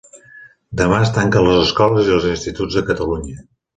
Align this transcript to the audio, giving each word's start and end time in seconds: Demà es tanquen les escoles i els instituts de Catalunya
Demà 0.79 1.01
es 1.07 1.11
tanquen 1.17 1.45
les 1.49 1.61
escoles 1.67 2.09
i 2.09 2.17
els 2.17 2.27
instituts 2.31 2.79
de 2.79 2.85
Catalunya 2.89 3.37